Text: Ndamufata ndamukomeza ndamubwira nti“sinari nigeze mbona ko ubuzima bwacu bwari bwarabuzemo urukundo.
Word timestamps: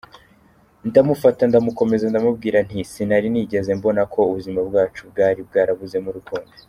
Ndamufata 0.87 1.41
ndamukomeza 1.49 2.05
ndamubwira 2.09 2.57
nti“sinari 2.67 3.27
nigeze 3.31 3.71
mbona 3.79 4.01
ko 4.13 4.19
ubuzima 4.29 4.59
bwacu 4.67 5.01
bwari 5.11 5.39
bwarabuzemo 5.47 6.09
urukundo. 6.11 6.53